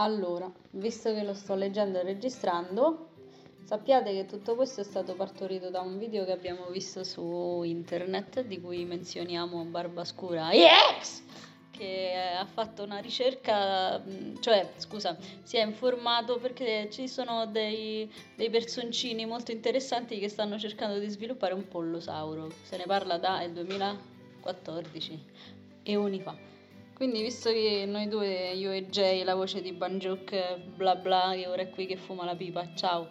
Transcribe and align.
Allora, 0.00 0.50
visto 0.70 1.12
che 1.12 1.22
lo 1.22 1.34
sto 1.34 1.54
leggendo 1.54 2.00
e 2.00 2.02
registrando, 2.02 3.08
sappiate 3.64 4.12
che 4.12 4.24
tutto 4.24 4.54
questo 4.54 4.80
è 4.80 4.84
stato 4.84 5.14
partorito 5.14 5.68
da 5.68 5.80
un 5.80 5.98
video 5.98 6.24
che 6.24 6.32
abbiamo 6.32 6.70
visto 6.70 7.04
su 7.04 7.60
internet, 7.64 8.42
di 8.44 8.58
cui 8.62 8.86
menzioniamo 8.86 9.62
Barbascura 9.64 10.48
X, 10.98 11.22
che 11.70 12.14
ha 12.34 12.46
fatto 12.46 12.82
una 12.82 12.96
ricerca, 12.96 14.02
cioè, 14.40 14.72
scusa, 14.76 15.18
si 15.42 15.58
è 15.58 15.66
informato 15.66 16.38
perché 16.38 16.88
ci 16.90 17.06
sono 17.06 17.44
dei, 17.44 18.10
dei 18.36 18.48
personcini 18.48 19.26
molto 19.26 19.52
interessanti 19.52 20.18
che 20.18 20.30
stanno 20.30 20.58
cercando 20.58 20.98
di 20.98 21.10
sviluppare 21.10 21.52
un 21.52 21.68
pollosauro. 21.68 22.50
Se 22.62 22.78
ne 22.78 22.84
parla 22.86 23.18
dal 23.18 23.52
2014, 23.52 25.24
eoni 25.82 26.20
fa. 26.20 26.59
Quindi, 27.00 27.22
visto 27.22 27.50
che 27.50 27.86
noi 27.86 28.08
due, 28.08 28.52
io 28.52 28.72
e 28.72 28.86
Jay, 28.88 29.24
la 29.24 29.34
voce 29.34 29.62
di 29.62 29.72
Banjuk, 29.72 30.58
bla 30.76 30.96
bla, 30.96 31.32
che 31.34 31.46
ora 31.46 31.62
è 31.62 31.70
qui 31.70 31.86
che 31.86 31.96
fuma 31.96 32.26
la 32.26 32.36
pipa, 32.36 32.74
ciao. 32.74 33.08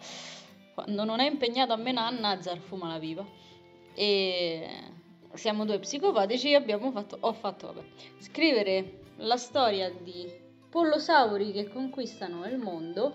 Quando 0.74 1.02
non 1.02 1.18
è 1.18 1.28
impegnato 1.28 1.72
a 1.72 1.76
menare, 1.76 2.16
Nazar 2.16 2.58
fuma 2.58 2.92
la 2.92 3.00
pipa. 3.00 3.26
E 3.92 4.68
siamo 5.32 5.64
due 5.64 5.80
psicopatici 5.80 6.54
abbiamo 6.54 6.92
fatto, 6.92 7.16
ho 7.18 7.32
fatto, 7.32 7.66
vabbè, 7.66 7.84
scrivere 8.18 9.00
la 9.16 9.36
storia 9.36 9.90
di 9.90 10.24
pollosauri 10.70 11.50
che 11.50 11.68
conquistano 11.68 12.46
il 12.46 12.58
mondo 12.58 13.12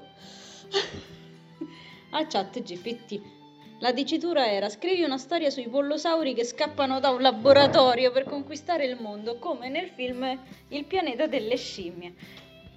a 2.12 2.28
chat 2.28 2.62
GPT. 2.62 3.45
La 3.86 3.92
dicitura 3.92 4.52
era 4.52 4.68
scrivi 4.68 5.04
una 5.04 5.20
storia 5.20 5.52
sui 5.52 5.68
pollosauri 5.68 6.34
che 6.34 6.44
scappano 6.44 7.00
da 7.00 7.12
un 7.12 7.22
laboratorio 7.22 8.12
per 8.12 8.24
conquistare 8.24 8.84
il 8.84 9.00
mondo, 9.00 9.38
come 9.38 9.70
nel 9.70 9.90
film 9.90 10.40
Il 10.70 10.86
pianeta 10.86 11.28
delle 11.28 11.56
scimmie. 11.56 12.16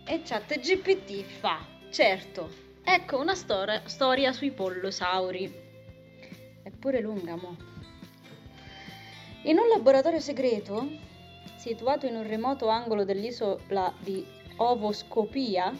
E 0.04 0.20
chat 0.22 0.58
GPT 0.60 1.22
fa, 1.22 1.64
certo, 1.88 2.50
ecco 2.84 3.18
una 3.18 3.34
stor- 3.34 3.84
storia 3.86 4.34
sui 4.34 4.50
pollosauri. 4.50 5.50
È 6.62 6.70
pure 6.78 7.00
lunga, 7.00 7.36
mo. 7.36 7.56
In 9.44 9.56
un 9.56 9.68
laboratorio 9.68 10.20
segreto, 10.20 10.90
situato 11.56 12.04
in 12.04 12.16
un 12.16 12.26
remoto 12.28 12.68
angolo 12.68 13.06
dell'isola 13.06 13.90
di 13.98 14.26
Ovoscopia, 14.56 15.72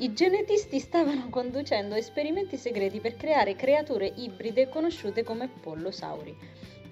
i 0.00 0.12
genetisti 0.12 0.78
stavano 0.78 1.28
conducendo 1.28 1.96
esperimenti 1.96 2.56
segreti 2.56 3.00
per 3.00 3.16
creare 3.16 3.56
creature 3.56 4.06
ibride 4.06 4.68
conosciute 4.68 5.24
come 5.24 5.48
pollosauri. 5.48 6.36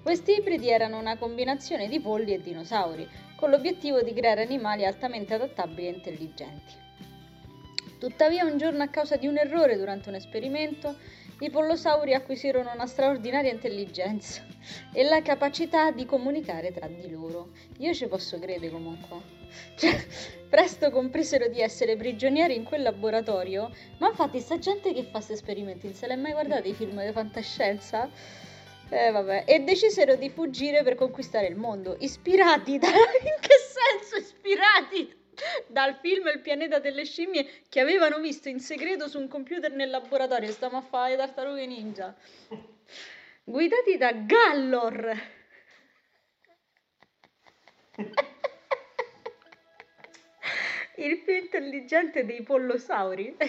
Questi 0.03 0.33
ibridi 0.33 0.69
erano 0.69 0.99
una 0.99 1.17
combinazione 1.17 1.87
di 1.87 2.01
polli 2.01 2.33
e 2.33 2.41
dinosauri, 2.41 3.07
con 3.37 3.49
l'obiettivo 3.49 4.01
di 4.01 4.11
creare 4.11 4.41
animali 4.41 4.85
altamente 4.85 5.33
adattabili 5.33 5.87
e 5.87 5.91
intelligenti. 5.91 6.73
Tuttavia, 7.97 8.43
un 8.43 8.57
giorno, 8.57 8.83
a 8.83 8.87
causa 8.87 9.15
di 9.15 9.27
un 9.27 9.37
errore 9.37 9.77
durante 9.77 10.09
un 10.09 10.15
esperimento, 10.15 10.97
i 11.39 11.49
pollosauri 11.51 12.13
acquisirono 12.13 12.71
una 12.73 12.87
straordinaria 12.87 13.51
intelligenza 13.51 14.43
e 14.91 15.03
la 15.03 15.21
capacità 15.21 15.91
di 15.91 16.05
comunicare 16.05 16.71
tra 16.71 16.87
di 16.87 17.09
loro. 17.09 17.51
Io 17.77 17.93
ci 17.93 18.07
posso 18.07 18.39
credere 18.39 18.71
comunque. 18.71 19.35
Cioè, 19.75 20.05
presto 20.49 20.89
compresero 20.89 21.47
di 21.47 21.61
essere 21.61 21.95
prigionieri 21.95 22.55
in 22.55 22.63
quel 22.63 22.81
laboratorio, 22.81 23.71
ma 23.99 24.09
infatti 24.09 24.39
sta 24.39 24.57
gente 24.57 24.93
che 24.93 25.03
fa 25.03 25.11
questi 25.11 25.33
esperimenti, 25.33 25.87
non 25.87 25.95
se 25.95 26.07
l'è 26.07 26.15
mai 26.15 26.31
guardato 26.31 26.67
i 26.67 26.73
film 26.73 27.03
di 27.03 27.11
fantascienza? 27.11 28.09
Eh 28.89 29.11
vabbè, 29.11 29.43
e 29.45 29.59
decisero 29.59 30.15
di 30.15 30.29
fuggire 30.29 30.81
per 30.81 30.95
conquistare 30.95 31.47
il 31.47 31.55
mondo, 31.55 31.97
ispirati 31.99 32.77
da... 32.77 32.87
in 32.87 33.37
che 33.39 33.55
senso 33.99 34.15
ispirati? 34.15 35.25
Dal 35.67 35.95
film 35.95 36.27
Il 36.27 36.41
pianeta 36.41 36.79
delle 36.79 37.05
scimmie 37.05 37.63
che 37.69 37.79
avevano 37.79 38.19
visto 38.19 38.49
in 38.49 38.59
segreto 38.59 39.07
su 39.07 39.19
un 39.19 39.27
computer 39.27 39.71
nel 39.71 39.89
laboratorio, 39.89 40.51
stiamo 40.51 40.77
a 40.77 40.81
fare 40.81 41.11
le 41.11 41.17
tartarughe 41.17 41.65
ninja. 41.65 42.15
Guidati 43.43 43.97
da 43.97 44.11
Gallor. 44.11 45.35
il 50.97 51.19
più 51.19 51.35
intelligente 51.35 52.25
dei 52.25 52.41
pollosauri, 52.41 53.35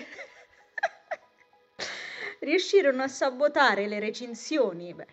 riuscirono 2.41 3.03
a 3.03 3.09
sabotare 3.09 3.87
le 3.89 3.99
recinzioni, 3.99 4.95
beh, 4.95 5.07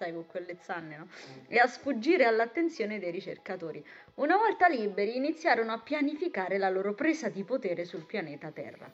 sai 0.00 0.14
con 0.14 0.26
quelle 0.26 0.56
zanne, 0.62 0.96
no? 0.96 1.08
E 1.46 1.58
a 1.58 1.66
sfuggire 1.66 2.24
all'attenzione 2.24 2.98
dei 2.98 3.10
ricercatori. 3.10 3.84
Una 4.14 4.38
volta 4.38 4.66
liberi 4.66 5.14
iniziarono 5.14 5.72
a 5.72 5.78
pianificare 5.78 6.56
la 6.56 6.70
loro 6.70 6.94
presa 6.94 7.28
di 7.28 7.44
potere 7.44 7.84
sul 7.84 8.06
pianeta 8.06 8.50
Terra. 8.50 8.90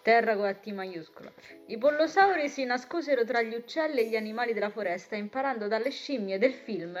Terra 0.00 0.34
con 0.34 0.44
la 0.44 0.54
T 0.54 0.66
maiuscola. 0.68 1.30
I 1.66 1.76
pollosauri 1.76 2.48
si 2.48 2.64
nascosero 2.64 3.24
tra 3.24 3.42
gli 3.42 3.52
uccelli 3.54 4.00
e 4.00 4.08
gli 4.08 4.16
animali 4.16 4.54
della 4.54 4.70
foresta, 4.70 5.14
imparando 5.14 5.68
dalle 5.68 5.90
scimmie 5.90 6.38
del 6.38 6.54
film 6.54 6.96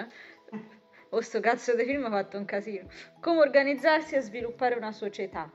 o 1.08 1.20
sto 1.22 1.40
cazzo 1.40 1.74
di 1.74 1.84
film 1.84 2.04
ha 2.04 2.10
fatto 2.10 2.36
un 2.36 2.44
casino. 2.44 2.90
Come 3.20 3.40
organizzarsi 3.40 4.16
e 4.16 4.20
sviluppare 4.20 4.74
una 4.74 4.92
società. 4.92 5.50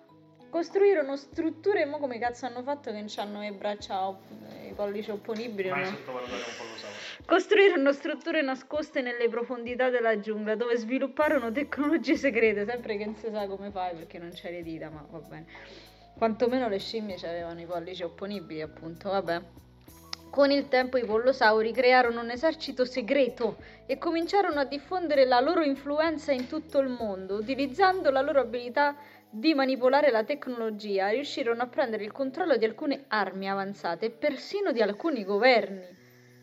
Costruirono 0.53 1.17
strutture, 1.17 1.83
mo 1.85 1.97
come 1.97 2.19
cazzo 2.19 2.45
hanno 2.45 2.61
fatto 2.61 2.91
che 2.91 2.99
non 2.99 3.07
hanno 3.15 3.39
le 3.39 3.53
braccia, 3.53 4.07
op- 4.07 4.21
i 4.69 4.71
pollici 4.73 5.09
opponibili? 5.09 5.67
Mai 5.71 5.79
no? 5.81 5.87
sottovalutare 5.87 6.35
un 6.35 6.55
po' 6.55 6.63
lo 6.63 6.77
so. 6.77 6.85
Costruirono 7.25 7.91
strutture 7.91 8.43
nascoste 8.43 9.01
nelle 9.01 9.29
profondità 9.29 9.89
della 9.89 10.19
giungla 10.19 10.53
dove 10.53 10.77
svilupparono 10.77 11.51
tecnologie 11.51 12.15
segrete, 12.15 12.67
sempre 12.67 12.97
che 12.97 13.05
non 13.05 13.15
si 13.15 13.31
sa 13.31 13.47
come 13.47 13.71
fai 13.71 13.95
perché 13.95 14.19
non 14.19 14.29
c'è 14.29 14.51
le 14.51 14.61
dita, 14.61 14.91
ma 14.91 15.03
va 15.09 15.17
bene. 15.27 15.45
Quantomeno 16.15 16.69
le 16.69 16.77
scimmie 16.77 17.15
avevano 17.23 17.59
i 17.59 17.65
pollici 17.65 18.03
opponibili, 18.03 18.61
appunto, 18.61 19.09
vabbè. 19.09 19.41
Con 20.29 20.51
il 20.51 20.67
tempo 20.67 20.97
i 20.97 21.05
pollosauri 21.05 21.71
crearono 21.71 22.21
un 22.21 22.29
esercito 22.29 22.85
segreto 22.85 23.57
e 23.87 23.97
cominciarono 23.97 24.59
a 24.59 24.65
diffondere 24.65 25.25
la 25.25 25.39
loro 25.39 25.63
influenza 25.63 26.31
in 26.31 26.47
tutto 26.47 26.77
il 26.77 26.89
mondo, 26.89 27.37
utilizzando 27.37 28.11
la 28.11 28.21
loro 28.21 28.39
abilità 28.39 28.95
di 29.35 29.55
manipolare 29.55 30.11
la 30.11 30.23
tecnologia, 30.23 31.09
riuscirono 31.09 31.63
a 31.63 31.67
prendere 31.67 32.03
il 32.03 32.11
controllo 32.11 32.55
di 32.55 32.65
alcune 32.65 33.05
armi 33.07 33.49
avanzate 33.49 34.05
e 34.05 34.11
persino 34.11 34.71
di 34.71 34.79
alcuni 34.79 35.23
governi. 35.23 35.83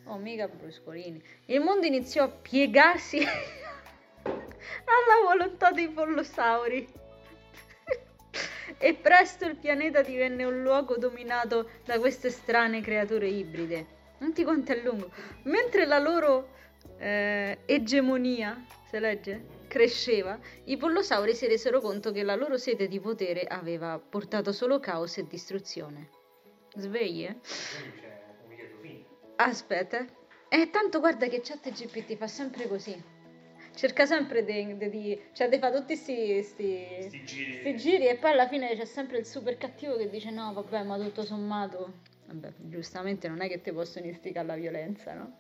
Oh, 0.06 0.16
mica 0.16 0.48
bruscolini. 0.48 1.22
Il 1.46 1.60
mondo 1.60 1.86
iniziò 1.86 2.24
a 2.24 2.28
piegarsi 2.28 3.20
alla 3.22 5.24
volontà 5.24 5.70
dei 5.70 5.88
pollosauri. 5.88 6.88
e 8.76 8.94
presto 8.94 9.44
il 9.44 9.54
pianeta 9.54 10.02
divenne 10.02 10.42
un 10.42 10.60
luogo 10.60 10.96
dominato 10.96 11.70
da 11.84 11.96
queste 12.00 12.28
strane 12.28 12.80
creature 12.80 13.28
ibride. 13.28 13.86
Senti 14.18 14.42
quanto 14.42 14.72
è 14.72 14.82
lungo. 14.82 15.12
Mentre 15.44 15.86
la 15.86 16.00
loro 16.00 16.54
eh, 16.98 17.58
egemonia, 17.66 18.60
se 18.88 18.98
legge, 18.98 19.59
cresceva, 19.70 20.36
i 20.64 20.76
pollosauri 20.76 21.32
si 21.32 21.46
resero 21.46 21.80
conto 21.80 22.10
che 22.10 22.24
la 22.24 22.34
loro 22.34 22.58
sete 22.58 22.88
di 22.88 22.98
potere 22.98 23.44
aveva 23.44 23.98
portato 24.00 24.50
solo 24.50 24.80
caos 24.80 25.16
e 25.18 25.26
distruzione. 25.28 26.08
Svegli, 26.74 27.22
eh? 27.22 27.36
Quindi 27.78 28.00
c'è 28.00 28.22
un 28.42 28.48
lieto 28.48 28.76
fine. 28.82 29.04
Aspetta. 29.36 30.04
E 30.48 30.70
tanto 30.70 30.98
guarda 30.98 31.28
che 31.28 31.40
chat 31.40 31.70
GPT 31.70 32.16
fa 32.16 32.26
sempre 32.26 32.66
così. 32.66 33.00
Cerca 33.72 34.04
sempre 34.06 34.44
di... 34.44 35.20
cioè, 35.32 35.48
ti 35.48 35.58
fa 35.58 35.70
tutti 35.70 35.94
sti, 35.94 36.42
sti, 36.42 36.86
Sti 37.06 37.24
giri. 37.24 37.76
giri 37.76 38.08
e 38.08 38.16
poi 38.16 38.32
alla 38.32 38.48
fine 38.48 38.74
c'è 38.76 38.84
sempre 38.84 39.18
il 39.18 39.26
super 39.26 39.56
cattivo 39.56 39.96
che 39.96 40.10
dice 40.10 40.30
no, 40.30 40.52
vabbè, 40.52 40.82
ma 40.82 40.98
tutto 40.98 41.22
sommato... 41.22 42.08
Vabbè, 42.26 42.52
giustamente 42.58 43.28
non 43.28 43.40
è 43.40 43.48
che 43.48 43.60
ti 43.60 43.70
possono 43.72 44.06
istigare 44.06 44.46
alla 44.46 44.58
violenza, 44.58 45.14
no? 45.14 45.36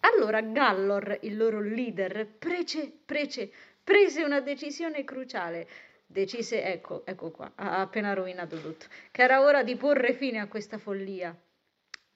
Allora 0.00 0.40
Gallor, 0.40 1.18
il 1.22 1.36
loro 1.36 1.60
leader, 1.60 2.26
prece, 2.26 2.90
prece, 3.04 3.50
prese 3.82 4.22
una 4.22 4.40
decisione 4.40 5.04
cruciale. 5.04 5.68
Decise, 6.06 6.64
ecco, 6.64 7.06
ecco 7.06 7.30
qua, 7.30 7.52
ha 7.54 7.80
appena 7.80 8.12
rovinato 8.14 8.60
tutto, 8.60 8.86
che 9.12 9.22
era 9.22 9.42
ora 9.42 9.62
di 9.62 9.76
porre 9.76 10.12
fine 10.12 10.40
a 10.40 10.48
questa 10.48 10.78
follia 10.78 11.36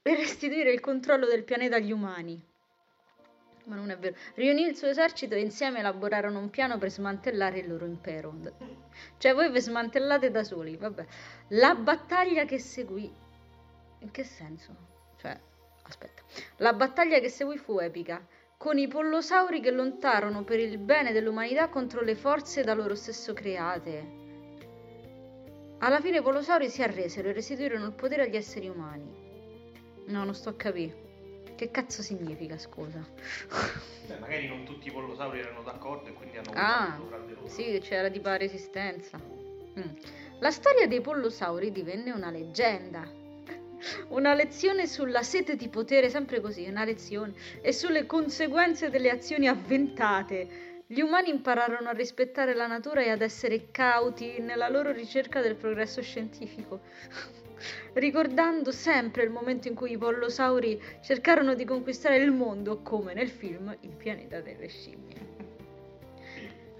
e 0.02 0.16
restituire 0.16 0.72
il 0.72 0.80
controllo 0.80 1.26
del 1.26 1.44
pianeta 1.44 1.76
agli 1.76 1.92
umani. 1.92 2.42
Ma 3.66 3.76
non 3.76 3.90
è 3.90 3.96
vero. 3.96 4.16
Riunì 4.34 4.66
il 4.66 4.76
suo 4.76 4.88
esercito 4.88 5.34
e 5.34 5.40
insieme 5.40 5.78
elaborarono 5.78 6.38
un 6.38 6.50
piano 6.50 6.76
per 6.76 6.90
smantellare 6.90 7.60
il 7.60 7.68
loro 7.68 7.86
impero. 7.86 8.34
Cioè 9.16 9.32
voi 9.32 9.50
vi 9.50 9.60
smantellate 9.60 10.30
da 10.30 10.44
soli, 10.44 10.76
vabbè. 10.76 11.06
La 11.48 11.74
battaglia 11.74 12.44
che 12.44 12.58
seguì... 12.58 13.10
In 14.00 14.10
che 14.10 14.24
senso? 14.24 14.76
Cioè, 15.16 15.40
aspetta. 15.86 16.22
La 16.56 16.72
battaglia 16.72 17.18
che 17.20 17.28
seguì 17.28 17.56
fu 17.56 17.78
epica, 17.78 18.24
con 18.56 18.78
i 18.78 18.88
pollosauri 18.88 19.60
che 19.60 19.70
lottarono 19.70 20.42
per 20.44 20.58
il 20.58 20.78
bene 20.78 21.12
dell'umanità 21.12 21.68
contro 21.68 22.00
le 22.02 22.14
forze 22.14 22.62
da 22.62 22.74
loro 22.74 22.94
stesso 22.94 23.32
create. 23.32 24.22
Alla 25.78 26.00
fine 26.00 26.18
i 26.18 26.22
pollosauri 26.22 26.68
si 26.70 26.82
arresero 26.82 27.28
e 27.28 27.32
restituirono 27.32 27.84
il 27.86 27.92
potere 27.92 28.22
agli 28.22 28.36
esseri 28.36 28.68
umani. 28.68 29.22
No, 30.06 30.24
non 30.24 30.34
sto 30.34 30.48
a 30.50 30.54
capire. 30.54 31.02
Che 31.56 31.70
cazzo 31.70 32.02
significa, 32.02 32.58
scusa? 32.58 33.06
Beh, 34.06 34.18
magari 34.18 34.48
non 34.48 34.64
tutti 34.64 34.88
i 34.88 34.90
pollosauri 34.90 35.38
erano 35.40 35.62
d'accordo 35.62 36.08
e 36.08 36.12
quindi 36.14 36.38
hanno 36.38 36.50
Ah, 36.54 36.98
di 37.26 37.34
loro. 37.34 37.48
sì, 37.48 37.78
c'era 37.82 38.08
tipo 38.10 38.28
la 38.28 38.36
resistenza. 38.36 39.18
Mm. 39.18 39.82
La 40.40 40.50
storia 40.50 40.86
dei 40.86 41.00
pollosauri 41.00 41.70
divenne 41.70 42.10
una 42.12 42.30
leggenda. 42.30 43.06
Una 44.08 44.34
lezione 44.34 44.86
sulla 44.86 45.22
sete 45.22 45.56
di 45.56 45.68
potere, 45.68 46.08
sempre 46.08 46.40
così, 46.40 46.66
una 46.68 46.84
lezione, 46.84 47.34
e 47.60 47.72
sulle 47.72 48.06
conseguenze 48.06 48.90
delle 48.90 49.10
azioni 49.10 49.48
avventate. 49.48 50.82
Gli 50.86 51.00
umani 51.00 51.30
impararono 51.30 51.88
a 51.88 51.92
rispettare 51.92 52.54
la 52.54 52.66
natura 52.66 53.02
e 53.02 53.10
ad 53.10 53.22
essere 53.22 53.70
cauti 53.70 54.38
nella 54.40 54.68
loro 54.68 54.92
ricerca 54.92 55.40
del 55.40 55.54
progresso 55.54 56.02
scientifico, 56.02 56.80
ricordando 57.94 58.70
sempre 58.70 59.22
il 59.22 59.30
momento 59.30 59.68
in 59.68 59.74
cui 59.74 59.92
i 59.92 59.98
pollosauri 59.98 60.80
cercarono 61.02 61.54
di 61.54 61.64
conquistare 61.64 62.18
il 62.18 62.32
mondo, 62.32 62.80
come 62.82 63.14
nel 63.14 63.30
film 63.30 63.74
Il 63.80 63.90
pianeta 63.96 64.40
delle 64.40 64.68
scimmie. 64.68 65.32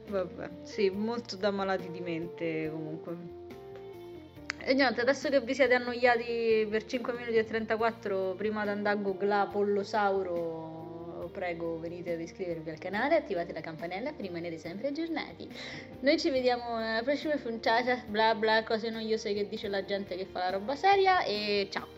Vabbè, 0.07 0.51
sì, 0.63 0.91
molto 0.91 1.37
da 1.37 1.51
malati 1.51 1.91
di 1.91 2.01
mente 2.01 2.69
comunque. 2.71 3.44
E 4.67 4.73
niente, 4.73 5.03
adesso 5.03 5.29
che 5.29 5.43
vi 5.43 5.53
siete 5.53 5.75
annoiati 5.75 6.67
per 6.71 6.87
5 6.87 7.13
minuti 7.13 7.37
e 7.37 7.45
34 7.45 8.35
prima 8.35 8.63
di 8.63 8.71
andare 8.71 8.97
a 8.97 9.01
googlare 9.01 9.51
Pollosauro, 9.51 11.29
prego 11.33 11.79
venite 11.79 12.13
ad 12.13 12.21
iscrivervi 12.21 12.71
al 12.71 12.79
canale, 12.79 13.17
attivate 13.17 13.53
la 13.53 13.61
campanella 13.61 14.13
per 14.13 14.25
rimanere 14.25 14.57
sempre 14.57 14.89
aggiornati. 14.89 15.47
Noi 16.01 16.19
ci 16.19 16.31
vediamo 16.31 16.77
alla 16.77 17.03
prossima 17.03 17.37
puntata, 17.37 18.03
bla 18.07 18.35
bla, 18.35 18.65
cose 18.65 18.89
noiose 18.89 19.35
che 19.35 19.47
dice 19.49 19.69
la 19.69 19.85
gente 19.85 20.17
che 20.17 20.25
fa 20.25 20.39
la 20.39 20.51
roba 20.51 20.75
seria 20.75 21.23
e 21.25 21.69
ciao! 21.71 21.94